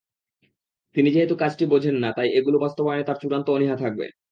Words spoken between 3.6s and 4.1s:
থাকবে।